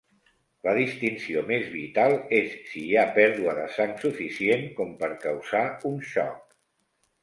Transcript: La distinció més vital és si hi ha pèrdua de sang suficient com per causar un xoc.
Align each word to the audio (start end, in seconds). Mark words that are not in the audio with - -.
La 0.67 0.71
distinció 0.77 1.43
més 1.49 1.67
vital 1.75 2.15
és 2.39 2.57
si 2.71 2.83
hi 2.87 2.97
ha 2.97 3.05
pèrdua 3.21 3.55
de 3.61 3.69
sang 3.79 3.97
suficient 4.09 4.69
com 4.83 5.01
per 5.05 5.15
causar 5.31 5.67
un 5.95 6.05
xoc. 6.15 6.63